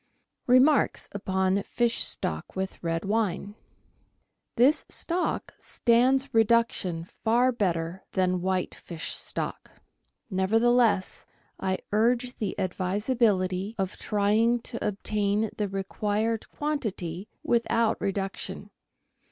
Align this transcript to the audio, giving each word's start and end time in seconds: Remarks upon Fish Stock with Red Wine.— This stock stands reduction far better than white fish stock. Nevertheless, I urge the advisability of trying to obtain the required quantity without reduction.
Remarks 0.47 1.07
upon 1.11 1.61
Fish 1.61 2.03
Stock 2.03 2.55
with 2.55 2.83
Red 2.83 3.05
Wine.— 3.05 3.53
This 4.57 4.83
stock 4.89 5.53
stands 5.59 6.33
reduction 6.33 7.03
far 7.03 7.51
better 7.51 8.03
than 8.13 8.41
white 8.41 8.73
fish 8.73 9.13
stock. 9.13 9.69
Nevertheless, 10.27 11.27
I 11.59 11.77
urge 11.91 12.37
the 12.37 12.59
advisability 12.59 13.75
of 13.77 13.95
trying 13.95 14.61
to 14.73 14.83
obtain 14.83 15.51
the 15.55 15.69
required 15.69 16.49
quantity 16.49 17.27
without 17.43 18.01
reduction. 18.01 18.71